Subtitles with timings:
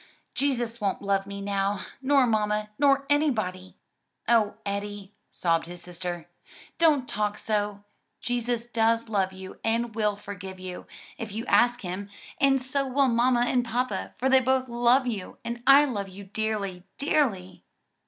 [0.33, 3.77] Jesus won't love me now, nor mamma nor anybody."
[4.27, 6.27] "O Eddie," sobbed his sister,
[6.79, 7.83] "don't talk so.
[8.19, 10.87] Jesus does love you and will forgive you,
[11.19, 12.09] if you ask him;
[12.39, 16.23] and so will mamma and papa; for they both love you and I love you
[16.23, 17.63] dearly, dearly."